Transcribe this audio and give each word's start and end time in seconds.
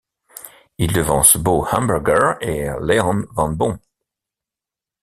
Il 0.79 0.93
devance 0.93 1.37
Bo 1.37 1.63
Hamburger 1.71 2.35
et 2.41 2.67
Léon 2.81 3.23
van 3.35 3.51
Bon. 3.51 3.77